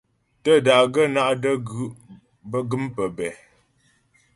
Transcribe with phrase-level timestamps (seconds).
[0.43, 1.91] Tə́da'gaə́ bə́ ná’ də́gú'
[2.69, 3.31] gə́m pəbɛ̂.